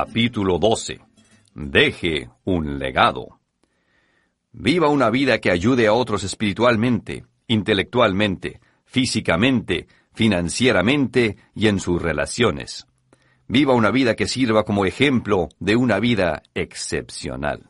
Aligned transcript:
Capítulo 0.00 0.60
12. 0.60 1.00
Deje 1.56 2.30
un 2.44 2.78
legado. 2.78 3.40
Viva 4.52 4.86
una 4.90 5.10
vida 5.10 5.40
que 5.40 5.50
ayude 5.50 5.88
a 5.88 5.92
otros 5.92 6.22
espiritualmente, 6.22 7.24
intelectualmente, 7.48 8.60
físicamente, 8.84 9.88
financieramente 10.12 11.36
y 11.52 11.66
en 11.66 11.80
sus 11.80 12.00
relaciones. 12.00 12.86
Viva 13.48 13.74
una 13.74 13.90
vida 13.90 14.14
que 14.14 14.28
sirva 14.28 14.62
como 14.62 14.86
ejemplo 14.86 15.48
de 15.58 15.74
una 15.74 15.98
vida 15.98 16.44
excepcional. 16.54 17.68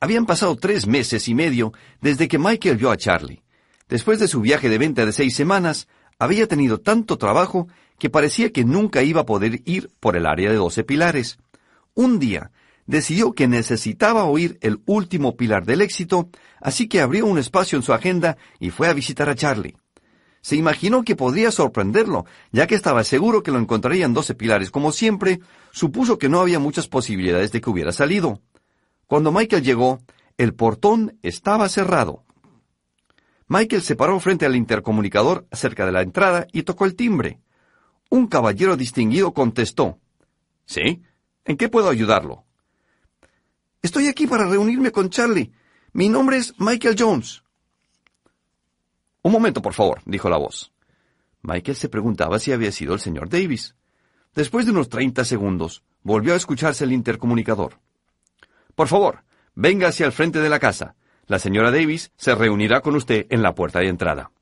Habían 0.00 0.26
pasado 0.26 0.56
tres 0.56 0.88
meses 0.88 1.28
y 1.28 1.36
medio 1.36 1.72
desde 2.00 2.26
que 2.26 2.40
Michael 2.40 2.78
vio 2.78 2.90
a 2.90 2.96
Charlie. 2.96 3.44
Después 3.88 4.18
de 4.18 4.26
su 4.26 4.40
viaje 4.40 4.68
de 4.68 4.78
venta 4.78 5.06
de 5.06 5.12
seis 5.12 5.36
semanas, 5.36 5.86
había 6.18 6.48
tenido 6.48 6.80
tanto 6.80 7.16
trabajo 7.16 7.68
que 7.98 8.10
parecía 8.10 8.52
que 8.52 8.64
nunca 8.64 9.02
iba 9.02 9.22
a 9.22 9.26
poder 9.26 9.62
ir 9.64 9.90
por 10.00 10.16
el 10.16 10.26
área 10.26 10.50
de 10.50 10.56
doce 10.56 10.84
pilares. 10.84 11.38
Un 11.94 12.18
día, 12.18 12.50
decidió 12.86 13.32
que 13.32 13.48
necesitaba 13.48 14.24
oír 14.24 14.58
el 14.60 14.80
último 14.86 15.36
pilar 15.36 15.64
del 15.64 15.80
éxito, 15.80 16.28
así 16.60 16.88
que 16.88 17.00
abrió 17.00 17.26
un 17.26 17.38
espacio 17.38 17.76
en 17.76 17.82
su 17.82 17.92
agenda 17.92 18.36
y 18.58 18.70
fue 18.70 18.88
a 18.88 18.94
visitar 18.94 19.28
a 19.28 19.34
Charlie. 19.34 19.76
Se 20.40 20.56
imaginó 20.56 21.04
que 21.04 21.14
podría 21.14 21.52
sorprenderlo, 21.52 22.26
ya 22.50 22.66
que 22.66 22.74
estaba 22.74 23.04
seguro 23.04 23.44
que 23.44 23.52
lo 23.52 23.58
encontraría 23.58 24.04
en 24.04 24.14
doce 24.14 24.34
pilares. 24.34 24.72
Como 24.72 24.90
siempre, 24.90 25.40
supuso 25.70 26.18
que 26.18 26.28
no 26.28 26.40
había 26.40 26.58
muchas 26.58 26.88
posibilidades 26.88 27.52
de 27.52 27.60
que 27.60 27.70
hubiera 27.70 27.92
salido. 27.92 28.40
Cuando 29.06 29.30
Michael 29.30 29.62
llegó, 29.62 30.00
el 30.38 30.54
portón 30.54 31.18
estaba 31.22 31.68
cerrado. 31.68 32.24
Michael 33.46 33.82
se 33.82 33.94
paró 33.94 34.18
frente 34.18 34.44
al 34.44 34.56
intercomunicador 34.56 35.46
cerca 35.52 35.86
de 35.86 35.92
la 35.92 36.02
entrada 36.02 36.48
y 36.52 36.64
tocó 36.64 36.86
el 36.86 36.96
timbre. 36.96 37.38
Un 38.12 38.26
caballero 38.26 38.76
distinguido 38.76 39.32
contestó. 39.32 39.98
¿Sí? 40.66 41.02
¿En 41.46 41.56
qué 41.56 41.70
puedo 41.70 41.88
ayudarlo? 41.88 42.44
Estoy 43.80 44.06
aquí 44.06 44.26
para 44.26 44.46
reunirme 44.46 44.92
con 44.92 45.08
Charlie. 45.08 45.50
Mi 45.94 46.10
nombre 46.10 46.36
es 46.36 46.52
Michael 46.58 46.94
Jones. 46.98 47.42
Un 49.22 49.32
momento, 49.32 49.62
por 49.62 49.72
favor, 49.72 50.02
dijo 50.04 50.28
la 50.28 50.36
voz. 50.36 50.74
Michael 51.40 51.74
se 51.74 51.88
preguntaba 51.88 52.38
si 52.38 52.52
había 52.52 52.70
sido 52.70 52.92
el 52.92 53.00
señor 53.00 53.30
Davis. 53.30 53.76
Después 54.34 54.66
de 54.66 54.72
unos 54.72 54.90
treinta 54.90 55.24
segundos, 55.24 55.82
volvió 56.02 56.34
a 56.34 56.36
escucharse 56.36 56.84
el 56.84 56.92
intercomunicador. 56.92 57.80
Por 58.74 58.88
favor, 58.88 59.24
venga 59.54 59.88
hacia 59.88 60.04
el 60.04 60.12
frente 60.12 60.40
de 60.40 60.50
la 60.50 60.58
casa. 60.58 60.96
La 61.28 61.38
señora 61.38 61.70
Davis 61.70 62.12
se 62.18 62.34
reunirá 62.34 62.82
con 62.82 62.94
usted 62.94 63.24
en 63.30 63.40
la 63.40 63.54
puerta 63.54 63.78
de 63.78 63.88
entrada. 63.88 64.32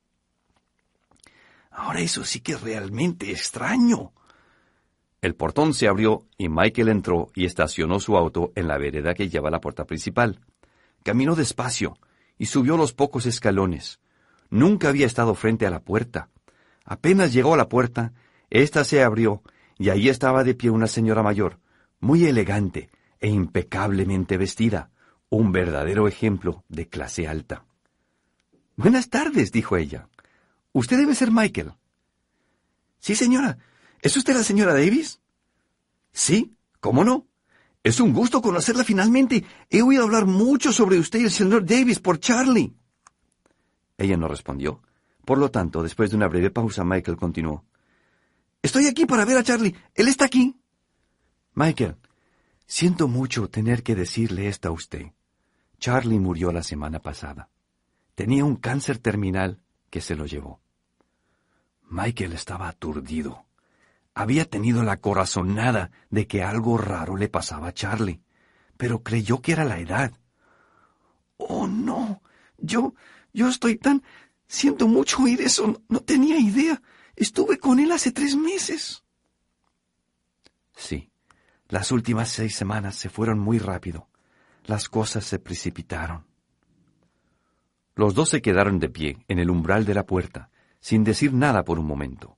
Ahora 1.71 2.01
eso 2.01 2.23
sí 2.23 2.41
que 2.41 2.53
es 2.53 2.61
realmente 2.61 3.31
extraño. 3.31 4.13
El 5.21 5.35
portón 5.35 5.73
se 5.73 5.87
abrió 5.87 6.25
y 6.37 6.49
Michael 6.49 6.89
entró 6.89 7.29
y 7.35 7.45
estacionó 7.45 7.99
su 7.99 8.17
auto 8.17 8.51
en 8.55 8.67
la 8.67 8.77
vereda 8.77 9.13
que 9.13 9.29
lleva 9.29 9.49
a 9.49 9.51
la 9.51 9.61
puerta 9.61 9.85
principal. 9.85 10.39
Caminó 11.03 11.35
despacio 11.35 11.97
y 12.37 12.47
subió 12.47 12.75
los 12.75 12.93
pocos 12.93 13.25
escalones. 13.25 13.99
Nunca 14.49 14.89
había 14.89 15.05
estado 15.05 15.35
frente 15.35 15.65
a 15.65 15.69
la 15.69 15.79
puerta. 15.79 16.29
Apenas 16.83 17.33
llegó 17.33 17.53
a 17.53 17.57
la 17.57 17.69
puerta, 17.69 18.13
ésta 18.49 18.83
se 18.83 19.03
abrió 19.03 19.43
y 19.77 19.89
allí 19.89 20.09
estaba 20.09 20.43
de 20.43 20.55
pie 20.55 20.69
una 20.69 20.87
señora 20.87 21.23
mayor, 21.23 21.59
muy 21.99 22.25
elegante, 22.25 22.89
e 23.19 23.29
impecablemente 23.29 24.37
vestida, 24.37 24.89
un 25.29 25.51
verdadero 25.51 26.07
ejemplo 26.07 26.63
de 26.67 26.87
clase 26.89 27.27
alta. 27.27 27.65
Buenas 28.75 29.09
tardes, 29.09 29.51
dijo 29.51 29.77
ella. 29.77 30.09
Usted 30.73 30.97
debe 30.97 31.15
ser 31.15 31.31
Michael. 31.31 31.73
Sí, 32.99 33.15
señora. 33.15 33.57
¿Es 34.01 34.15
usted 34.17 34.33
la 34.33 34.43
señora 34.43 34.73
Davis? 34.73 35.19
Sí, 36.11 36.55
¿cómo 36.79 37.03
no? 37.03 37.27
Es 37.83 37.99
un 37.99 38.13
gusto 38.13 38.41
conocerla 38.41 38.83
finalmente. 38.83 39.43
He 39.69 39.81
oído 39.81 40.03
hablar 40.03 40.25
mucho 40.25 40.71
sobre 40.71 40.99
usted 40.99 41.19
y 41.19 41.23
el 41.23 41.31
señor 41.31 41.65
Davis 41.65 41.99
por 41.99 42.19
Charlie. 42.19 42.73
Ella 43.97 44.17
no 44.17 44.27
respondió. 44.27 44.81
Por 45.25 45.37
lo 45.37 45.51
tanto, 45.51 45.83
después 45.83 46.09
de 46.09 46.17
una 46.17 46.27
breve 46.27 46.51
pausa, 46.51 46.83
Michael 46.83 47.17
continuó. 47.17 47.65
Estoy 48.61 48.87
aquí 48.87 49.05
para 49.05 49.25
ver 49.25 49.37
a 49.37 49.43
Charlie. 49.43 49.75
Él 49.95 50.07
está 50.07 50.25
aquí. 50.25 50.55
Michael, 51.53 51.97
Siento 52.71 53.09
mucho 53.09 53.49
tener 53.49 53.83
que 53.83 53.95
decirle 53.95 54.47
esto 54.47 54.69
a 54.69 54.71
usted. 54.71 55.07
Charlie 55.77 56.21
murió 56.21 56.53
la 56.53 56.63
semana 56.63 56.99
pasada. 56.99 57.49
Tenía 58.15 58.45
un 58.45 58.55
cáncer 58.55 58.97
terminal 58.97 59.61
que 59.91 60.01
se 60.01 60.15
lo 60.15 60.25
llevó. 60.25 60.61
Michael 61.83 62.33
estaba 62.33 62.69
aturdido. 62.69 63.45
Había 64.15 64.49
tenido 64.49 64.81
la 64.81 64.97
corazonada 64.97 65.91
de 66.09 66.25
que 66.25 66.41
algo 66.41 66.77
raro 66.77 67.17
le 67.17 67.29
pasaba 67.29 67.67
a 67.67 67.73
Charlie, 67.73 68.23
pero 68.77 69.03
creyó 69.03 69.41
que 69.41 69.51
era 69.51 69.65
la 69.65 69.79
edad. 69.79 70.13
Oh, 71.37 71.67
no. 71.67 72.23
Yo, 72.57 72.95
yo 73.33 73.49
estoy 73.49 73.75
tan... 73.75 74.01
Siento 74.47 74.87
mucho 74.87 75.23
oír 75.23 75.41
eso. 75.41 75.81
No 75.87 75.99
tenía 75.99 76.37
idea. 76.37 76.81
Estuve 77.15 77.57
con 77.57 77.79
él 77.79 77.91
hace 77.91 78.11
tres 78.11 78.35
meses. 78.35 79.03
Sí, 80.75 81.11
las 81.67 81.91
últimas 81.91 82.29
seis 82.29 82.55
semanas 82.55 82.95
se 82.95 83.09
fueron 83.09 83.39
muy 83.39 83.59
rápido. 83.59 84.09
Las 84.65 84.89
cosas 84.89 85.25
se 85.25 85.39
precipitaron. 85.39 86.30
Los 87.95 88.13
dos 88.13 88.29
se 88.29 88.41
quedaron 88.41 88.79
de 88.79 88.89
pie 88.89 89.25
en 89.27 89.39
el 89.39 89.49
umbral 89.49 89.85
de 89.85 89.93
la 89.93 90.05
puerta, 90.05 90.49
sin 90.79 91.03
decir 91.03 91.33
nada 91.33 91.63
por 91.63 91.79
un 91.79 91.85
momento. 91.85 92.37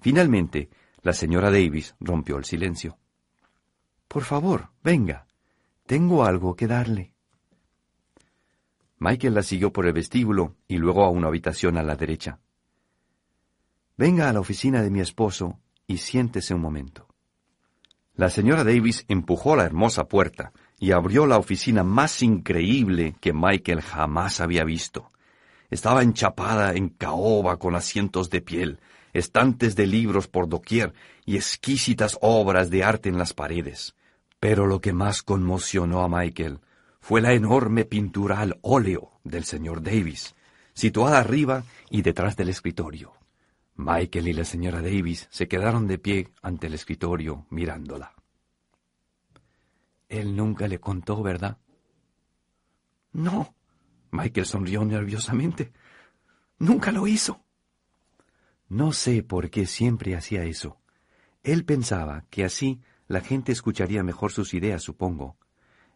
Finalmente, 0.00 0.70
la 1.02 1.12
señora 1.12 1.50
Davis 1.50 1.94
rompió 2.00 2.38
el 2.38 2.44
silencio. 2.44 2.98
Por 4.08 4.22
favor, 4.22 4.70
venga. 4.82 5.26
Tengo 5.86 6.24
algo 6.24 6.54
que 6.56 6.66
darle. 6.66 7.12
Michael 8.98 9.34
la 9.34 9.42
siguió 9.42 9.72
por 9.72 9.86
el 9.86 9.92
vestíbulo 9.92 10.56
y 10.66 10.78
luego 10.78 11.04
a 11.04 11.10
una 11.10 11.28
habitación 11.28 11.76
a 11.76 11.82
la 11.82 11.96
derecha. 11.96 12.40
Venga 13.96 14.28
a 14.28 14.32
la 14.32 14.40
oficina 14.40 14.82
de 14.82 14.90
mi 14.90 15.00
esposo 15.00 15.60
y 15.86 15.98
siéntese 15.98 16.54
un 16.54 16.62
momento. 16.62 17.08
La 18.14 18.30
señora 18.30 18.64
Davis 18.64 19.04
empujó 19.08 19.56
la 19.56 19.64
hermosa 19.64 20.04
puerta 20.04 20.52
y 20.84 20.92
abrió 20.92 21.26
la 21.26 21.38
oficina 21.38 21.82
más 21.82 22.22
increíble 22.22 23.16
que 23.18 23.32
Michael 23.32 23.80
jamás 23.80 24.42
había 24.42 24.64
visto. 24.64 25.10
Estaba 25.70 26.02
enchapada 26.02 26.74
en 26.74 26.90
caoba 26.90 27.58
con 27.58 27.74
asientos 27.74 28.28
de 28.28 28.42
piel, 28.42 28.80
estantes 29.14 29.76
de 29.76 29.86
libros 29.86 30.28
por 30.28 30.46
doquier 30.46 30.92
y 31.24 31.36
exquisitas 31.36 32.18
obras 32.20 32.68
de 32.68 32.84
arte 32.84 33.08
en 33.08 33.16
las 33.16 33.32
paredes. 33.32 33.94
Pero 34.40 34.66
lo 34.66 34.82
que 34.82 34.92
más 34.92 35.22
conmocionó 35.22 36.02
a 36.02 36.08
Michael 36.10 36.60
fue 37.00 37.22
la 37.22 37.32
enorme 37.32 37.86
pintura 37.86 38.40
al 38.40 38.58
óleo 38.60 39.12
del 39.24 39.44
señor 39.44 39.82
Davis, 39.82 40.34
situada 40.74 41.18
arriba 41.18 41.64
y 41.88 42.02
detrás 42.02 42.36
del 42.36 42.50
escritorio. 42.50 43.14
Michael 43.76 44.28
y 44.28 44.34
la 44.34 44.44
señora 44.44 44.82
Davis 44.82 45.28
se 45.30 45.48
quedaron 45.48 45.86
de 45.86 45.96
pie 45.96 46.28
ante 46.42 46.66
el 46.66 46.74
escritorio 46.74 47.46
mirándola. 47.48 48.13
Él 50.14 50.36
nunca 50.36 50.68
le 50.68 50.78
contó, 50.78 51.24
¿verdad? 51.24 51.58
No. 53.12 53.52
Michael 54.12 54.46
sonrió 54.46 54.84
nerviosamente. 54.84 55.72
Nunca 56.60 56.92
lo 56.92 57.08
hizo. 57.08 57.44
No 58.68 58.92
sé 58.92 59.24
por 59.24 59.50
qué 59.50 59.66
siempre 59.66 60.14
hacía 60.14 60.44
eso. 60.44 60.78
Él 61.42 61.64
pensaba 61.64 62.26
que 62.30 62.44
así 62.44 62.80
la 63.08 63.22
gente 63.22 63.50
escucharía 63.50 64.04
mejor 64.04 64.30
sus 64.30 64.54
ideas, 64.54 64.84
supongo. 64.84 65.36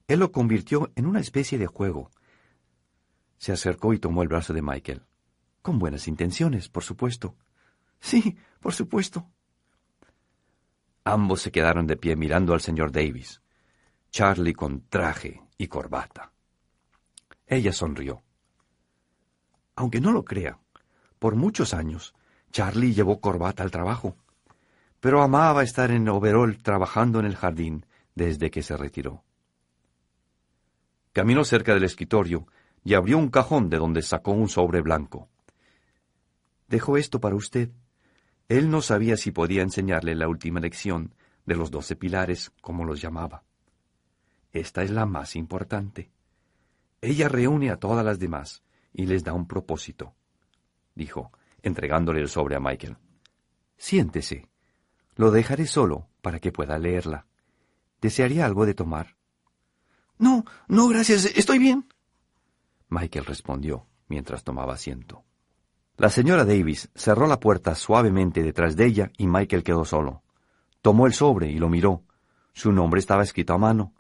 Él 0.09 0.19
lo 0.19 0.33
convirtió 0.33 0.91
en 0.97 1.07
una 1.07 1.21
especie 1.21 1.57
de 1.57 1.69
juego. 1.69 2.11
Se 3.37 3.53
acercó 3.53 3.93
y 3.93 4.01
tomó 4.01 4.23
el 4.23 4.29
brazo 4.29 4.53
de 4.53 4.63
Michael. 4.63 5.07
Con 5.63 5.79
buenas 5.79 6.09
intenciones, 6.09 6.69
por 6.69 6.83
supuesto. 6.83 7.37
Sí, 8.01 8.37
por 8.59 8.75
supuesto. 8.75 9.31
Ambos 11.05 11.41
se 11.41 11.53
quedaron 11.53 11.87
de 11.87 11.97
pie 11.97 12.17
mirando 12.17 12.53
al 12.53 12.61
señor 12.61 12.91
Davis. 12.91 13.41
Charlie 14.11 14.55
con 14.55 14.89
traje 14.89 15.43
y 15.57 15.67
corbata. 15.69 16.33
Ella 17.47 17.73
sonrió. 17.73 18.23
Aunque 19.77 20.01
no 20.01 20.13
lo 20.13 20.25
crea, 20.25 20.59
por 21.19 21.37
muchos 21.37 21.75
años 21.75 22.15
Charlie 22.51 22.95
llevó 22.95 23.21
corbata 23.21 23.63
al 23.63 23.71
trabajo, 23.71 24.17
pero 25.01 25.23
amaba 25.23 25.63
estar 25.63 25.91
en 25.91 26.09
overol 26.09 26.59
trabajando 26.63 27.21
en 27.21 27.27
el 27.27 27.37
jardín 27.37 27.87
desde 28.15 28.51
que 28.51 28.63
se 28.63 28.77
retiró. 28.77 29.23
Caminó 31.13 31.45
cerca 31.45 31.75
del 31.75 31.85
escritorio 31.85 32.47
y 32.85 32.95
abrió 32.95 33.19
un 33.19 33.29
cajón 33.29 33.71
de 33.71 33.77
donde 33.77 34.03
sacó 34.03 34.33
un 34.33 34.49
sobre 34.49 34.81
blanco. 34.81 35.29
Dejo 36.69 36.97
esto 36.97 37.21
para 37.21 37.37
usted, 37.37 37.71
él 38.49 38.71
no 38.71 38.81
sabía 38.83 39.17
si 39.17 39.31
podía 39.31 39.63
enseñarle 39.63 40.15
la 40.15 40.29
última 40.29 40.61
lección 40.61 41.15
de 41.45 41.55
los 41.55 41.71
doce 41.71 41.97
pilares, 41.97 42.51
como 42.61 42.85
los 42.85 43.01
llamaba. 43.01 43.45
Esta 44.59 44.83
es 44.83 44.91
la 44.91 45.07
más 45.07 45.37
importante. 45.37 46.11
Ella 47.01 47.29
reúne 47.29 47.71
a 47.71 47.77
todas 47.77 48.05
las 48.05 48.19
demás 48.19 48.65
y 48.93 49.07
les 49.07 49.23
da 49.23 49.33
un 49.33 49.47
propósito, 49.47 50.17
dijo, 50.97 51.31
entregándole 51.63 52.21
el 52.21 52.29
sobre 52.29 52.57
a 52.57 52.61
Michael. 52.61 52.97
Siéntese. 53.77 54.49
Lo 55.15 55.31
dejaré 55.31 55.69
solo 55.69 56.09
para 56.23 56.41
que 56.41 56.51
pueda 56.51 56.77
leerla. 56.77 57.27
¿Desearía 58.01 58.47
algo 58.47 58.67
de 58.67 58.75
tomar? 58.75 59.17
No, 60.19 60.45
no, 60.67 60.89
gracias, 60.89 61.27
estoy 61.37 61.61
bien. 61.61 61.87
Michael 62.89 63.27
respondió 63.27 63.87
mientras 64.09 64.43
tomaba 64.43 64.75
asiento. 64.75 65.23
La 65.97 66.11
señora 66.11 66.45
Davis 66.45 66.91
cerró 66.97 67.29
la 67.29 67.39
puerta 67.39 67.77
suavemente 67.77 68.43
detrás 68.43 68.75
de 68.75 68.87
ella 68.87 69.13
y 69.17 69.29
Michael 69.29 69.63
quedó 69.63 69.85
solo. 69.85 70.25
Tomó 70.83 71.07
el 71.07 71.13
sobre 71.13 71.49
y 71.49 71.59
lo 71.59 71.69
miró. 71.69 72.03
Su 72.53 72.73
nombre 72.73 72.99
estaba 72.99 73.23
escrito 73.23 73.53
a 73.55 73.59
mano. 73.59 73.95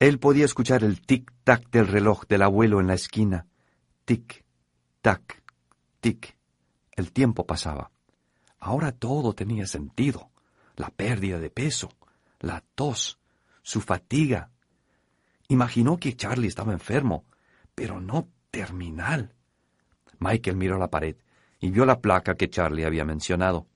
Él 0.00 0.18
podía 0.18 0.46
escuchar 0.46 0.82
el 0.82 1.02
tic-tac 1.02 1.68
del 1.68 1.86
reloj 1.86 2.24
del 2.26 2.40
abuelo 2.40 2.80
en 2.80 2.86
la 2.86 2.94
esquina. 2.94 3.46
Tic, 4.06 4.46
tac, 5.02 5.42
tic. 6.00 6.38
El 6.92 7.12
tiempo 7.12 7.46
pasaba. 7.46 7.90
Ahora 8.58 8.92
todo 8.92 9.34
tenía 9.34 9.66
sentido. 9.66 10.30
La 10.74 10.88
pérdida 10.88 11.38
de 11.38 11.50
peso, 11.50 11.90
la 12.38 12.64
tos, 12.74 13.20
su 13.60 13.82
fatiga. 13.82 14.50
Imaginó 15.48 15.98
que 15.98 16.16
Charlie 16.16 16.48
estaba 16.48 16.72
enfermo, 16.72 17.26
pero 17.74 18.00
no 18.00 18.30
terminal. 18.50 19.34
Michael 20.18 20.56
miró 20.56 20.78
la 20.78 20.88
pared 20.88 21.16
y 21.58 21.70
vio 21.70 21.84
la 21.84 22.00
placa 22.00 22.36
que 22.36 22.48
Charlie 22.48 22.86
había 22.86 23.04
mencionado. 23.04 23.66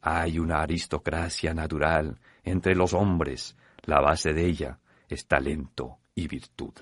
Hay 0.00 0.38
una 0.38 0.62
aristocracia 0.62 1.54
natural 1.54 2.20
entre 2.44 2.76
los 2.76 2.92
hombres. 2.92 3.56
La 3.84 4.00
base 4.00 4.32
de 4.32 4.46
ella 4.46 4.78
es 5.12 5.26
talento 5.26 5.98
y 6.14 6.26
virtud. 6.26 6.72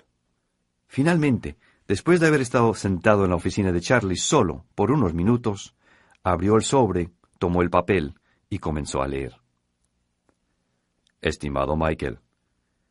Finalmente, 0.86 1.56
después 1.86 2.20
de 2.20 2.28
haber 2.28 2.40
estado 2.40 2.74
sentado 2.74 3.24
en 3.24 3.30
la 3.30 3.36
oficina 3.36 3.72
de 3.72 3.80
Charlie 3.80 4.16
solo 4.16 4.66
por 4.74 4.90
unos 4.90 5.14
minutos, 5.14 5.74
abrió 6.22 6.56
el 6.56 6.62
sobre, 6.62 7.10
tomó 7.38 7.62
el 7.62 7.70
papel 7.70 8.14
y 8.48 8.58
comenzó 8.58 9.02
a 9.02 9.08
leer. 9.08 9.36
Estimado 11.20 11.76
Michael, 11.76 12.20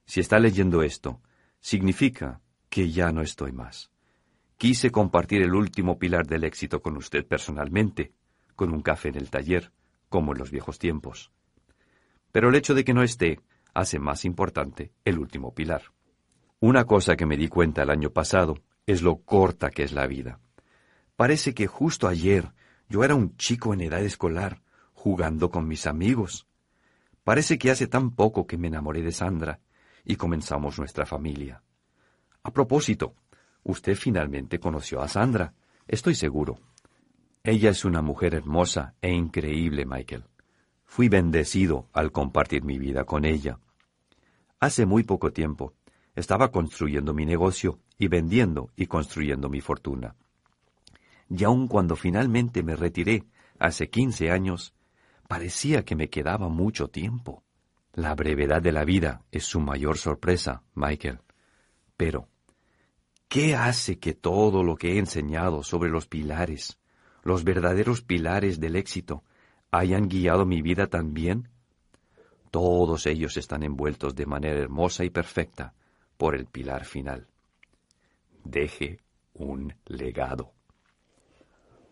si 0.05 0.19
está 0.19 0.39
leyendo 0.39 0.83
esto, 0.83 1.21
significa 1.59 2.41
que 2.69 2.91
ya 2.91 3.11
no 3.11 3.21
estoy 3.21 3.51
más. 3.51 3.91
Quise 4.57 4.91
compartir 4.91 5.41
el 5.41 5.53
último 5.53 5.97
pilar 5.97 6.27
del 6.27 6.43
éxito 6.43 6.81
con 6.81 6.97
usted 6.97 7.25
personalmente, 7.25 8.11
con 8.55 8.73
un 8.73 8.81
café 8.81 9.09
en 9.09 9.15
el 9.15 9.29
taller, 9.29 9.71
como 10.09 10.33
en 10.33 10.39
los 10.39 10.51
viejos 10.51 10.79
tiempos. 10.79 11.31
Pero 12.31 12.49
el 12.49 12.55
hecho 12.55 12.73
de 12.75 12.83
que 12.83 12.93
no 12.93 13.03
esté 13.03 13.39
hace 13.79 13.99
más 13.99 14.25
importante 14.25 14.91
el 15.05 15.19
último 15.19 15.53
pilar. 15.53 15.83
Una 16.59 16.85
cosa 16.85 17.15
que 17.15 17.25
me 17.25 17.37
di 17.37 17.47
cuenta 17.47 17.83
el 17.83 17.89
año 17.89 18.11
pasado 18.11 18.57
es 18.85 19.01
lo 19.01 19.17
corta 19.17 19.69
que 19.69 19.83
es 19.83 19.93
la 19.93 20.07
vida. 20.07 20.39
Parece 21.15 21.53
que 21.53 21.67
justo 21.67 22.07
ayer 22.07 22.53
yo 22.89 23.03
era 23.03 23.15
un 23.15 23.37
chico 23.37 23.73
en 23.73 23.81
edad 23.81 24.01
escolar, 24.01 24.61
jugando 24.93 25.49
con 25.49 25.67
mis 25.67 25.85
amigos. 25.85 26.47
Parece 27.23 27.57
que 27.57 27.71
hace 27.71 27.87
tan 27.87 28.11
poco 28.11 28.47
que 28.47 28.57
me 28.57 28.67
enamoré 28.67 29.01
de 29.01 29.11
Sandra 29.11 29.59
y 30.03 30.15
comenzamos 30.15 30.79
nuestra 30.79 31.05
familia. 31.05 31.61
A 32.43 32.51
propósito, 32.51 33.15
usted 33.63 33.95
finalmente 33.95 34.59
conoció 34.59 35.01
a 35.01 35.07
Sandra, 35.07 35.53
estoy 35.87 36.15
seguro. 36.15 36.59
Ella 37.43 37.69
es 37.69 37.85
una 37.85 38.01
mujer 38.01 38.33
hermosa 38.33 38.95
e 39.01 39.11
increíble, 39.11 39.85
Michael. 39.85 40.25
Fui 40.83 41.07
bendecido 41.07 41.87
al 41.93 42.11
compartir 42.11 42.63
mi 42.63 42.79
vida 42.79 43.03
con 43.03 43.23
ella. 43.23 43.59
Hace 44.59 44.85
muy 44.85 45.03
poco 45.03 45.31
tiempo 45.31 45.73
estaba 46.15 46.51
construyendo 46.51 47.13
mi 47.13 47.25
negocio 47.25 47.79
y 47.97 48.09
vendiendo 48.09 48.71
y 48.75 48.87
construyendo 48.87 49.49
mi 49.49 49.61
fortuna. 49.61 50.15
Y 51.29 51.43
aun 51.45 51.67
cuando 51.67 51.95
finalmente 51.95 52.61
me 52.61 52.75
retiré, 52.75 53.23
hace 53.57 53.89
quince 53.89 54.31
años, 54.31 54.73
parecía 55.27 55.85
que 55.85 55.95
me 55.95 56.09
quedaba 56.09 56.49
mucho 56.49 56.89
tiempo. 56.89 57.43
La 57.93 58.15
brevedad 58.15 58.61
de 58.61 58.71
la 58.71 58.83
vida 58.83 59.23
es 59.31 59.45
su 59.45 59.59
mayor 59.59 59.97
sorpresa, 59.97 60.63
Michael. 60.73 61.19
Pero, 61.95 62.27
¿qué 63.27 63.55
hace 63.55 63.99
que 63.99 64.13
todo 64.13 64.63
lo 64.63 64.75
que 64.75 64.93
he 64.93 64.99
enseñado 64.99 65.63
sobre 65.63 65.89
los 65.89 66.07
pilares, 66.07 66.79
los 67.23 67.43
verdaderos 67.43 68.01
pilares 68.01 68.59
del 68.59 68.75
éxito, 68.75 69.23
hayan 69.71 70.09
guiado 70.09 70.45
mi 70.45 70.61
vida 70.61 70.87
también? 70.87 71.49
Todos 72.51 73.05
ellos 73.05 73.37
están 73.37 73.63
envueltos 73.63 74.15
de 74.15 74.25
manera 74.25 74.59
hermosa 74.59 75.03
y 75.03 75.09
perfecta 75.09 75.73
por 76.17 76.35
el 76.35 76.45
pilar 76.45 76.85
final. 76.85 77.27
Deje 78.43 78.99
un 79.33 79.75
legado. 79.85 80.53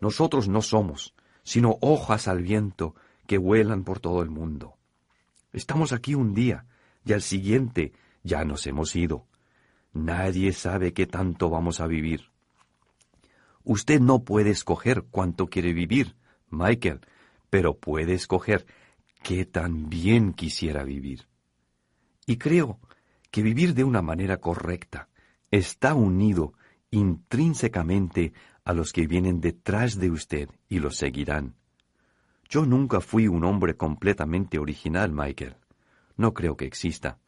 Nosotros 0.00 0.48
no 0.48 0.62
somos, 0.62 1.14
sino 1.42 1.78
hojas 1.80 2.28
al 2.28 2.42
viento 2.42 2.94
que 3.26 3.38
vuelan 3.38 3.84
por 3.84 4.00
todo 4.00 4.22
el 4.22 4.30
mundo. 4.30 4.76
Estamos 5.52 5.92
aquí 5.92 6.14
un 6.14 6.34
día 6.34 6.66
y 7.04 7.12
al 7.12 7.22
siguiente 7.22 7.92
ya 8.22 8.44
nos 8.44 8.66
hemos 8.66 8.94
ido. 8.96 9.26
Nadie 9.92 10.52
sabe 10.52 10.92
qué 10.92 11.06
tanto 11.06 11.48
vamos 11.48 11.80
a 11.80 11.86
vivir. 11.86 12.30
Usted 13.64 14.00
no 14.00 14.24
puede 14.24 14.50
escoger 14.50 15.04
cuánto 15.10 15.46
quiere 15.46 15.72
vivir, 15.72 16.16
Michael, 16.50 17.00
pero 17.50 17.78
puede 17.78 18.14
escoger 18.14 18.66
qué 19.22 19.44
tan 19.44 19.88
bien 19.88 20.32
quisiera 20.32 20.84
vivir. 20.84 21.26
Y 22.26 22.36
creo 22.36 22.78
que 23.30 23.42
vivir 23.42 23.74
de 23.74 23.84
una 23.84 24.02
manera 24.02 24.38
correcta 24.38 25.08
está 25.50 25.94
unido 25.94 26.54
intrínsecamente 26.90 28.32
a 28.64 28.72
los 28.72 28.92
que 28.92 29.06
vienen 29.06 29.40
detrás 29.40 29.98
de 29.98 30.10
usted 30.10 30.48
y 30.68 30.78
lo 30.78 30.90
seguirán. 30.90 31.54
Yo 32.48 32.64
nunca 32.64 33.00
fui 33.00 33.28
un 33.28 33.44
hombre 33.44 33.76
completamente 33.76 34.58
original, 34.58 35.12
Michael. 35.12 35.56
No 36.16 36.32
creo 36.32 36.56
que 36.56 36.64
exista. 36.64 37.18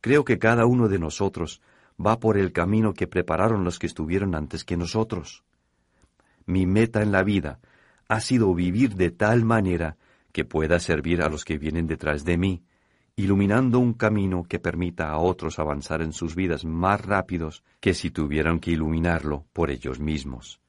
Creo 0.00 0.24
que 0.24 0.38
cada 0.38 0.66
uno 0.66 0.88
de 0.88 0.98
nosotros 0.98 1.60
va 2.04 2.18
por 2.18 2.38
el 2.38 2.52
camino 2.52 2.94
que 2.94 3.06
prepararon 3.06 3.64
los 3.64 3.78
que 3.78 3.86
estuvieron 3.86 4.34
antes 4.34 4.64
que 4.64 4.76
nosotros. 4.76 5.44
Mi 6.46 6.66
meta 6.66 7.02
en 7.02 7.12
la 7.12 7.22
vida 7.22 7.60
ha 8.08 8.20
sido 8.20 8.54
vivir 8.54 8.94
de 8.94 9.10
tal 9.10 9.44
manera 9.44 9.96
que 10.32 10.44
pueda 10.44 10.80
servir 10.80 11.22
a 11.22 11.28
los 11.28 11.44
que 11.44 11.58
vienen 11.58 11.86
detrás 11.86 12.24
de 12.24 12.36
mí, 12.36 12.64
iluminando 13.16 13.78
un 13.78 13.92
camino 13.92 14.44
que 14.44 14.58
permita 14.58 15.10
a 15.10 15.18
otros 15.18 15.58
avanzar 15.58 16.02
en 16.02 16.12
sus 16.12 16.34
vidas 16.34 16.64
más 16.64 17.04
rápidos 17.04 17.62
que 17.80 17.94
si 17.94 18.10
tuvieran 18.10 18.58
que 18.58 18.70
iluminarlo 18.70 19.46
por 19.52 19.70
ellos 19.70 20.00
mismos. 20.00 20.60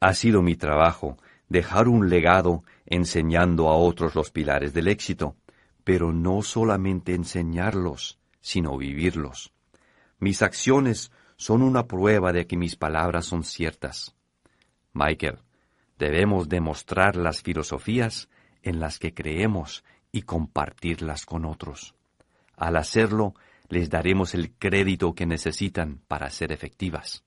Ha 0.00 0.12
sido 0.14 0.42
mi 0.42 0.56
trabajo 0.56 1.16
dejar 1.48 1.88
un 1.88 2.10
legado 2.10 2.64
enseñando 2.84 3.68
a 3.68 3.76
otros 3.76 4.14
los 4.14 4.30
pilares 4.30 4.74
del 4.74 4.88
éxito, 4.88 5.36
pero 5.84 6.12
no 6.12 6.42
solamente 6.42 7.14
enseñarlos, 7.14 8.18
sino 8.40 8.76
vivirlos. 8.76 9.52
Mis 10.18 10.42
acciones 10.42 11.12
son 11.36 11.62
una 11.62 11.86
prueba 11.86 12.32
de 12.32 12.46
que 12.46 12.56
mis 12.56 12.76
palabras 12.76 13.26
son 13.26 13.44
ciertas. 13.44 14.14
Michael, 14.92 15.38
Debemos 15.98 16.48
demostrar 16.48 17.14
las 17.16 17.42
filosofías 17.42 18.28
en 18.64 18.80
las 18.80 18.98
que 18.98 19.14
creemos 19.14 19.84
y 20.10 20.22
compartirlas 20.22 21.26
con 21.26 21.44
otros. 21.44 21.94
Al 22.56 22.76
hacerlo, 22.76 23.34
les 23.68 23.90
daremos 23.90 24.34
el 24.34 24.52
crédito 24.52 25.14
que 25.14 25.26
necesitan 25.26 26.00
para 26.08 26.30
ser 26.30 26.50
efectivas. 26.50 27.24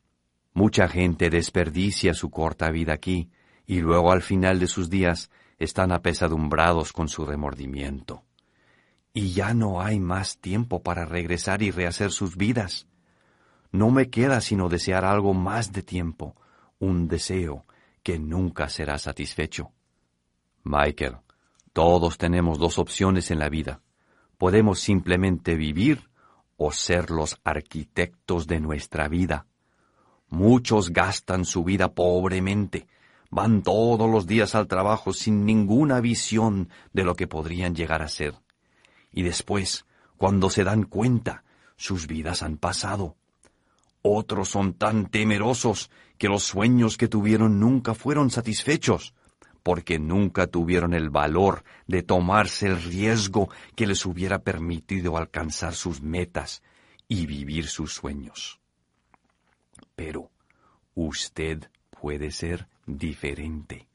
Mucha 0.53 0.88
gente 0.88 1.29
desperdicia 1.29 2.13
su 2.13 2.29
corta 2.29 2.70
vida 2.72 2.94
aquí 2.94 3.29
y 3.65 3.79
luego 3.79 4.12
al 4.12 4.22
final 4.22 4.60
de 4.60 4.67
sus 4.67 4.89
días 4.89 5.29
están 5.60 5.91
apesadumbrados 5.91 6.94
con 6.94 7.08
su 7.08 7.25
remordimiento. 7.25 8.24
Y 9.13 9.34
ya 9.34 9.53
no 9.53 9.82
hay 9.82 10.00
más 10.00 10.39
tiempo 10.39 10.82
para 10.82 11.06
regresar 11.06 11.62
y 11.62 11.72
rehacer 11.72 12.12
sus 12.12 12.38
vidas. 12.38 12.88
No 13.72 13.91
me 13.91 14.10
queda 14.10 14.41
sino 14.41 14.70
desear 14.70 15.06
algo 15.06 15.34
más 15.34 15.72
de 15.72 15.84
tiempo, 15.84 16.36
un 16.79 17.08
deseo, 17.08 17.65
que 18.01 18.17
nunca 18.17 18.70
será 18.70 18.98
satisfecho. 18.98 19.72
Michael, 20.63 21.17
todos 21.77 22.17
tenemos 22.17 22.57
dos 22.57 22.79
opciones 22.79 23.29
en 23.29 23.38
la 23.38 23.50
vida. 23.50 23.81
Podemos 24.39 24.79
simplemente 24.79 25.53
vivir 25.53 26.10
o 26.55 26.72
ser 26.72 27.12
los 27.12 27.39
arquitectos 27.43 28.48
de 28.48 28.60
nuestra 28.60 29.07
vida. 29.07 29.46
Muchos 30.27 30.89
gastan 30.89 31.46
su 31.46 31.63
vida 31.63 31.93
pobremente, 31.93 32.88
van 33.29 33.62
todos 33.62 34.10
los 34.10 34.25
días 34.25 34.55
al 34.55 34.65
trabajo 34.65 35.13
sin 35.13 35.46
ninguna 35.46 36.01
visión 36.01 36.69
de 36.93 37.03
lo 37.03 37.13
que 37.13 37.27
podrían 37.27 37.75
llegar 37.75 38.01
a 38.01 38.07
ser. 38.07 38.34
Y 39.12 39.22
después, 39.22 39.86
cuando 40.17 40.50
se 40.50 40.63
dan 40.63 40.81
cuenta, 40.81 41.43
sus 41.75 42.07
vidas 42.07 42.41
han 42.41 42.57
pasado. 42.57 43.17
Otros 44.01 44.50
son 44.50 44.74
tan 44.74 45.12
temerosos 45.12 45.91
que 46.17 46.27
los 46.27 46.41
sueños 46.41 46.98
que 46.98 47.07
tuvieron 47.07 47.60
nunca 47.60 47.93
fueron 47.93 48.31
satisfechos, 48.31 49.13
porque 49.68 50.00
nunca 50.00 50.48
tuvieron 50.48 50.94
el 50.94 51.10
valor 51.10 51.66
de 51.88 52.02
tomarse 52.02 52.68
el 52.68 52.82
riesgo 52.82 53.50
que 53.76 53.86
les 53.86 54.06
hubiera 54.06 54.40
permitido 54.40 55.18
alcanzar 55.18 55.76
sus 55.76 56.02
metas 56.02 56.64
y 57.10 57.26
vivir 57.26 57.68
sus 57.68 57.94
sueños. 57.94 58.62
Pero 59.94 60.32
usted 60.96 61.70
puede 61.90 62.32
ser 62.32 62.70
diferente. 62.86 63.90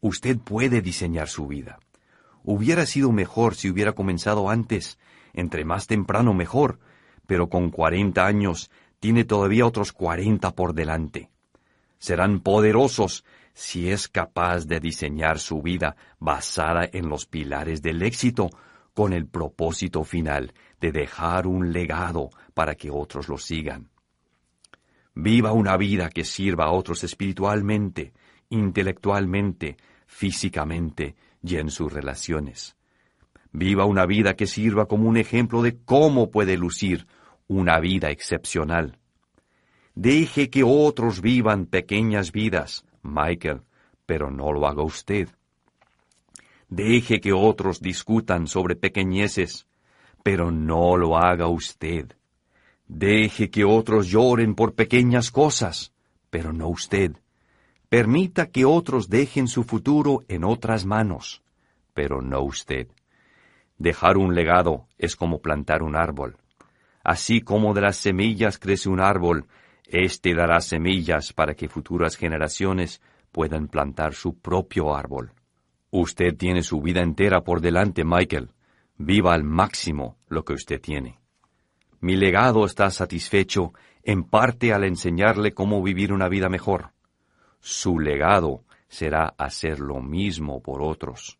Usted 0.00 0.36
puede 0.38 0.82
diseñar 0.82 1.28
su 1.28 1.46
vida. 1.46 1.78
Hubiera 2.42 2.84
sido 2.84 3.12
mejor 3.12 3.54
si 3.54 3.70
hubiera 3.70 3.92
comenzado 3.92 4.50
antes, 4.50 4.98
entre 5.32 5.64
más 5.64 5.86
temprano 5.86 6.34
mejor, 6.34 6.80
pero 7.24 7.48
con 7.48 7.70
cuarenta 7.70 8.26
años 8.26 8.68
tiene 8.98 9.22
todavía 9.22 9.64
otros 9.64 9.92
cuarenta 9.92 10.56
por 10.56 10.74
delante. 10.74 11.30
Serán 12.00 12.40
poderosos 12.40 13.24
si 13.58 13.90
es 13.90 14.06
capaz 14.06 14.68
de 14.68 14.78
diseñar 14.78 15.40
su 15.40 15.60
vida 15.60 15.96
basada 16.20 16.88
en 16.92 17.08
los 17.08 17.26
pilares 17.26 17.82
del 17.82 18.02
éxito, 18.02 18.50
con 18.94 19.12
el 19.12 19.26
propósito 19.26 20.04
final 20.04 20.54
de 20.80 20.92
dejar 20.92 21.48
un 21.48 21.72
legado 21.72 22.30
para 22.54 22.76
que 22.76 22.88
otros 22.88 23.28
lo 23.28 23.36
sigan. 23.36 23.90
Viva 25.12 25.50
una 25.50 25.76
vida 25.76 26.08
que 26.08 26.22
sirva 26.22 26.66
a 26.66 26.70
otros 26.70 27.02
espiritualmente, 27.02 28.12
intelectualmente, 28.48 29.76
físicamente 30.06 31.16
y 31.42 31.56
en 31.56 31.72
sus 31.72 31.92
relaciones. 31.92 32.76
Viva 33.50 33.86
una 33.86 34.06
vida 34.06 34.36
que 34.36 34.46
sirva 34.46 34.86
como 34.86 35.08
un 35.08 35.16
ejemplo 35.16 35.62
de 35.62 35.82
cómo 35.84 36.30
puede 36.30 36.56
lucir 36.56 37.08
una 37.48 37.80
vida 37.80 38.10
excepcional. 38.10 39.00
Deje 39.96 40.48
que 40.48 40.62
otros 40.62 41.20
vivan 41.20 41.66
pequeñas 41.66 42.30
vidas, 42.30 42.84
Michael, 43.02 43.62
pero 44.06 44.30
no 44.30 44.52
lo 44.52 44.66
haga 44.66 44.82
usted. 44.82 45.28
Deje 46.68 47.20
que 47.20 47.32
otros 47.32 47.80
discutan 47.80 48.46
sobre 48.46 48.76
pequeñeces, 48.76 49.66
pero 50.22 50.50
no 50.50 50.96
lo 50.96 51.16
haga 51.16 51.48
usted. 51.48 52.12
Deje 52.86 53.50
que 53.50 53.64
otros 53.64 54.08
lloren 54.08 54.54
por 54.54 54.74
pequeñas 54.74 55.30
cosas, 55.30 55.92
pero 56.30 56.52
no 56.52 56.68
usted. 56.68 57.16
Permita 57.88 58.50
que 58.50 58.64
otros 58.64 59.08
dejen 59.08 59.48
su 59.48 59.64
futuro 59.64 60.22
en 60.28 60.44
otras 60.44 60.84
manos, 60.84 61.42
pero 61.94 62.20
no 62.20 62.40
usted. 62.42 62.88
Dejar 63.78 64.18
un 64.18 64.34
legado 64.34 64.88
es 64.98 65.16
como 65.16 65.40
plantar 65.40 65.82
un 65.82 65.96
árbol. 65.96 66.36
Así 67.02 67.40
como 67.40 67.72
de 67.72 67.80
las 67.80 67.96
semillas 67.96 68.58
crece 68.58 68.88
un 68.88 69.00
árbol, 69.00 69.46
éste 69.88 70.34
dará 70.34 70.60
semillas 70.60 71.32
para 71.32 71.54
que 71.54 71.68
futuras 71.68 72.16
generaciones 72.16 73.00
puedan 73.32 73.68
plantar 73.68 74.14
su 74.14 74.38
propio 74.38 74.94
árbol. 74.94 75.32
Usted 75.90 76.36
tiene 76.36 76.62
su 76.62 76.80
vida 76.80 77.02
entera 77.02 77.42
por 77.42 77.60
delante, 77.60 78.04
Michael. 78.04 78.50
Viva 78.98 79.32
al 79.32 79.44
máximo 79.44 80.18
lo 80.28 80.44
que 80.44 80.52
usted 80.52 80.80
tiene. 80.80 81.18
Mi 82.00 82.16
legado 82.16 82.64
está 82.64 82.90
satisfecho 82.90 83.72
en 84.02 84.24
parte 84.24 84.72
al 84.72 84.84
enseñarle 84.84 85.54
cómo 85.54 85.82
vivir 85.82 86.12
una 86.12 86.28
vida 86.28 86.48
mejor. 86.48 86.92
Su 87.60 87.98
legado 87.98 88.64
será 88.88 89.34
hacer 89.38 89.80
lo 89.80 90.00
mismo 90.00 90.62
por 90.62 90.82
otros. 90.82 91.38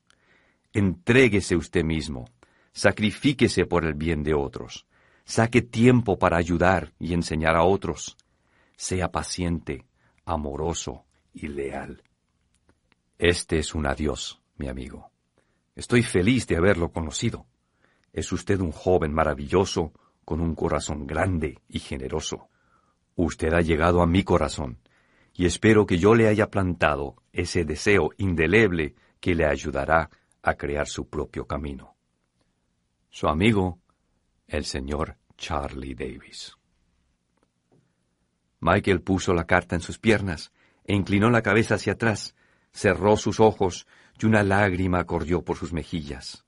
Entréguese 0.72 1.56
usted 1.56 1.84
mismo, 1.84 2.26
sacrifíquese 2.72 3.66
por 3.66 3.84
el 3.84 3.94
bien 3.94 4.22
de 4.22 4.34
otros, 4.34 4.86
saque 5.24 5.62
tiempo 5.62 6.18
para 6.18 6.36
ayudar 6.36 6.92
y 6.98 7.14
enseñar 7.14 7.56
a 7.56 7.64
otros. 7.64 8.16
Sea 8.80 9.10
paciente, 9.10 9.86
amoroso 10.24 11.04
y 11.34 11.48
leal. 11.48 12.04
Este 13.18 13.58
es 13.58 13.74
un 13.74 13.88
adiós, 13.88 14.40
mi 14.56 14.68
amigo. 14.68 15.10
Estoy 15.74 16.04
feliz 16.04 16.46
de 16.46 16.58
haberlo 16.58 16.92
conocido. 16.92 17.48
Es 18.12 18.30
usted 18.30 18.60
un 18.60 18.70
joven 18.70 19.12
maravilloso, 19.12 19.92
con 20.24 20.40
un 20.40 20.54
corazón 20.54 21.08
grande 21.08 21.58
y 21.68 21.80
generoso. 21.80 22.50
Usted 23.16 23.52
ha 23.52 23.62
llegado 23.62 24.00
a 24.00 24.06
mi 24.06 24.22
corazón, 24.22 24.78
y 25.34 25.46
espero 25.46 25.84
que 25.84 25.98
yo 25.98 26.14
le 26.14 26.28
haya 26.28 26.48
plantado 26.48 27.16
ese 27.32 27.64
deseo 27.64 28.10
indeleble 28.16 28.94
que 29.18 29.34
le 29.34 29.44
ayudará 29.44 30.08
a 30.40 30.54
crear 30.54 30.86
su 30.86 31.08
propio 31.08 31.48
camino. 31.48 31.96
Su 33.10 33.26
amigo, 33.26 33.80
el 34.46 34.64
señor 34.64 35.16
Charlie 35.36 35.96
Davis. 35.96 36.57
Michael 38.60 39.00
puso 39.00 39.34
la 39.34 39.46
carta 39.46 39.74
en 39.74 39.80
sus 39.80 39.98
piernas 39.98 40.52
e 40.84 40.94
inclinó 40.94 41.30
la 41.30 41.42
cabeza 41.42 41.76
hacia 41.76 41.92
atrás, 41.94 42.34
cerró 42.72 43.16
sus 43.16 43.40
ojos 43.40 43.86
y 44.20 44.26
una 44.26 44.42
lágrima 44.42 45.04
corrió 45.04 45.42
por 45.42 45.56
sus 45.56 45.72
mejillas. 45.72 46.44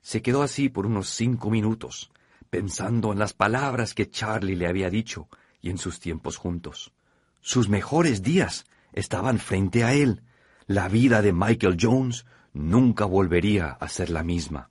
Se 0.00 0.22
quedó 0.22 0.42
así 0.42 0.68
por 0.68 0.86
unos 0.86 1.08
cinco 1.08 1.50
minutos, 1.50 2.10
pensando 2.50 3.12
en 3.12 3.18
las 3.18 3.32
palabras 3.32 3.94
que 3.94 4.10
Charlie 4.10 4.56
le 4.56 4.66
había 4.66 4.90
dicho 4.90 5.28
y 5.60 5.70
en 5.70 5.78
sus 5.78 6.00
tiempos 6.00 6.36
juntos. 6.36 6.92
Sus 7.40 7.68
mejores 7.68 8.22
días 8.22 8.66
estaban 8.92 9.38
frente 9.38 9.84
a 9.84 9.94
él. 9.94 10.22
La 10.66 10.88
vida 10.88 11.22
de 11.22 11.32
Michael 11.32 11.76
Jones 11.80 12.26
nunca 12.52 13.04
volvería 13.04 13.70
a 13.70 13.88
ser 13.88 14.10
la 14.10 14.22
misma. 14.22 14.70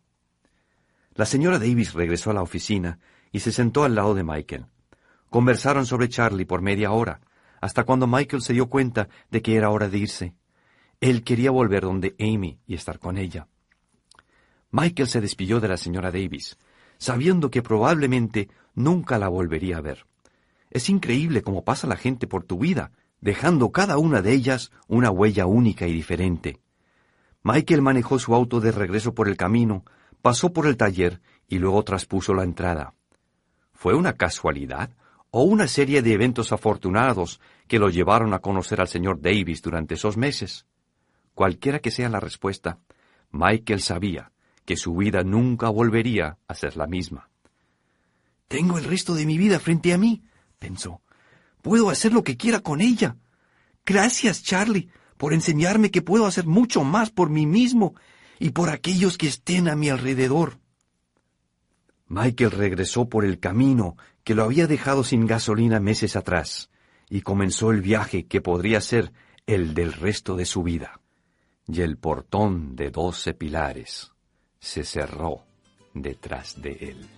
La 1.16 1.26
señora 1.26 1.58
Davis 1.58 1.94
regresó 1.94 2.32
a 2.32 2.34
la 2.34 2.44
oficina 2.44 3.00
y 3.32 3.40
se 3.40 3.52
sentó 3.52 3.84
al 3.84 3.96
lado 3.96 4.14
de 4.14 4.24
Michael. 4.24 4.68
Conversaron 5.30 5.86
sobre 5.86 6.10
Charlie 6.10 6.46
por 6.46 6.62
media 6.62 6.92
hora, 6.92 7.22
hasta 7.62 7.84
cuando 7.84 8.08
Michael 8.08 8.42
se 8.42 8.54
dio 8.54 8.70
cuenta 8.70 9.10
de 9.30 9.42
que 9.42 9.56
era 9.56 9.70
hora 9.70 9.90
de 9.90 9.98
irse. 9.98 10.36
Él 11.02 11.24
quería 11.24 11.52
volver 11.52 11.84
donde 11.84 12.16
Amy 12.20 12.60
y 12.66 12.76
estar 12.76 13.00
con 13.00 13.18
ella. 13.18 13.48
Michael 14.72 15.08
se 15.08 15.22
despidió 15.22 15.60
de 15.60 15.68
la 15.68 15.78
señora 15.78 16.12
Davis, 16.12 16.58
sabiendo 16.98 17.50
que 17.50 17.62
probablemente 17.62 18.50
nunca 18.74 19.18
la 19.18 19.28
volvería 19.28 19.78
a 19.78 19.82
ver. 19.82 20.06
Es 20.70 20.90
increíble 20.90 21.42
cómo 21.42 21.64
pasa 21.64 21.88
la 21.88 21.96
gente 21.96 22.28
por 22.28 22.44
tu 22.44 22.58
vida, 22.58 22.92
dejando 23.22 23.72
cada 23.72 23.98
una 23.98 24.22
de 24.22 24.34
ellas 24.34 24.72
una 24.88 25.10
huella 25.10 25.46
única 25.46 25.88
y 25.88 25.94
diferente. 25.94 26.60
Michael 27.44 27.82
manejó 27.82 28.20
su 28.20 28.36
auto 28.36 28.60
de 28.60 28.72
regreso 28.72 29.14
por 29.14 29.28
el 29.28 29.38
camino, 29.38 29.86
pasó 30.22 30.52
por 30.52 30.68
el 30.68 30.78
taller 30.78 31.22
y 31.48 31.60
luego 31.60 31.84
traspuso 31.84 32.34
la 32.34 32.44
entrada. 32.44 32.94
¿Fue 33.74 33.94
una 33.96 34.14
casualidad 34.14 34.92
o 35.32 35.44
una 35.44 35.68
serie 35.68 36.02
de 36.02 36.14
eventos 36.14 36.52
afortunados 36.52 37.40
que 37.68 37.80
lo 37.80 37.90
llevaron 37.90 38.34
a 38.34 38.40
conocer 38.40 38.82
al 38.82 38.88
señor 38.88 39.22
Davis 39.22 39.62
durante 39.62 39.96
esos 39.96 40.18
meses? 40.18 40.66
Cualquiera 41.34 41.80
que 41.80 41.92
sea 41.92 42.10
la 42.10 42.20
respuesta, 42.20 42.80
Michael 43.32 43.82
sabía 43.82 44.32
que 44.66 44.78
su 44.78 44.96
vida 44.96 45.24
nunca 45.24 45.70
volvería 45.70 46.38
a 46.48 46.54
ser 46.54 46.76
la 46.76 46.88
misma. 46.88 47.30
Tengo 48.48 48.78
el 48.78 48.86
resto 48.86 49.14
de 49.16 49.26
mi 49.26 49.38
vida 49.38 49.60
frente 49.60 49.94
a 49.94 49.98
mí, 49.98 50.24
pensó. 50.60 51.02
Puedo 51.62 51.90
hacer 51.90 52.14
lo 52.14 52.24
que 52.24 52.38
quiera 52.38 52.62
con 52.62 52.82
ella. 52.82 53.18
Gracias, 53.86 54.44
Charlie, 54.44 54.90
por 55.18 55.34
enseñarme 55.34 55.92
que 55.92 56.02
puedo 56.02 56.26
hacer 56.26 56.46
mucho 56.46 56.84
más 56.84 57.10
por 57.10 57.30
mí 57.30 57.46
mismo 57.46 57.96
y 58.40 58.52
por 58.52 58.70
aquellos 58.70 59.18
que 59.18 59.28
estén 59.28 59.68
a 59.68 59.76
mi 59.76 59.90
alrededor. 59.90 60.60
Michael 62.08 62.52
regresó 62.52 63.10
por 63.10 63.26
el 63.26 63.40
camino 63.40 63.98
que 64.28 64.36
lo 64.36 64.44
había 64.44 64.68
dejado 64.68 65.06
sin 65.06 65.26
gasolina 65.26 65.80
meses 65.80 66.18
atrás 66.18 66.70
y 67.10 67.22
comenzó 67.22 67.72
el 67.72 67.82
viaje 67.82 68.26
que 68.26 68.42
podría 68.42 68.82
ser 68.82 69.14
el 69.46 69.74
del 69.74 69.94
resto 69.94 70.36
de 70.36 70.44
su 70.44 70.64
vida. 70.64 71.00
Y 71.66 71.80
el 71.80 71.96
portón 71.96 72.76
de 72.76 72.92
doce 72.92 73.34
pilares 73.34 74.12
se 74.60 74.84
cerró 74.84 75.46
detrás 75.94 76.62
de 76.62 76.72
él. 76.74 77.17